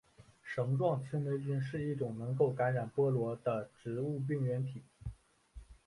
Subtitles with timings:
[0.41, 4.81] 绳状青霉菌是一种能够感染菠萝的植物病原体。